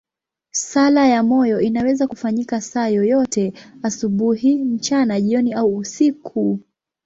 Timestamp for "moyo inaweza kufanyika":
1.23-2.61